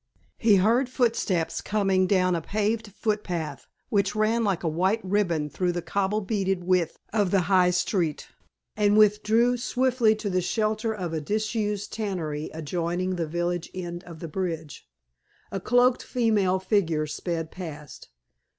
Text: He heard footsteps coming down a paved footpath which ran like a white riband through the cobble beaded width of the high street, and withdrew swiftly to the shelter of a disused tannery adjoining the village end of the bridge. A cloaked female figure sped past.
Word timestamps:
He 0.39 0.55
heard 0.55 0.89
footsteps 0.89 1.61
coming 1.61 2.07
down 2.07 2.33
a 2.35 2.41
paved 2.41 2.87
footpath 2.91 3.67
which 3.89 4.15
ran 4.15 4.43
like 4.43 4.63
a 4.63 4.67
white 4.67 4.99
riband 5.03 5.53
through 5.53 5.73
the 5.73 5.83
cobble 5.83 6.21
beaded 6.21 6.63
width 6.63 6.97
of 7.13 7.29
the 7.29 7.41
high 7.41 7.69
street, 7.69 8.27
and 8.75 8.97
withdrew 8.97 9.57
swiftly 9.57 10.15
to 10.15 10.27
the 10.27 10.41
shelter 10.41 10.91
of 10.91 11.13
a 11.13 11.21
disused 11.21 11.93
tannery 11.93 12.49
adjoining 12.51 13.15
the 13.15 13.27
village 13.27 13.69
end 13.75 14.03
of 14.05 14.21
the 14.21 14.27
bridge. 14.27 14.89
A 15.51 15.59
cloaked 15.59 16.01
female 16.01 16.57
figure 16.57 17.05
sped 17.05 17.51
past. 17.51 18.09